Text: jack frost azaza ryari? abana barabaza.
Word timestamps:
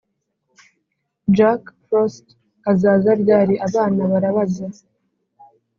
jack 1.35 1.61
frost 1.85 2.25
azaza 2.71 3.11
ryari? 3.21 3.55
abana 3.67 4.01
barabaza. 4.11 4.65